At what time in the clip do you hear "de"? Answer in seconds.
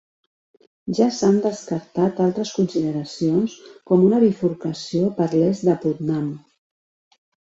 5.69-5.77